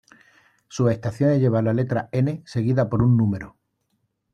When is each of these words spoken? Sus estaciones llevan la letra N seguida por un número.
Sus 0.67 0.89
estaciones 0.91 1.39
llevan 1.39 1.65
la 1.65 1.73
letra 1.75 2.09
N 2.11 2.41
seguida 2.47 2.89
por 2.89 3.03
un 3.03 3.15
número. 3.15 3.55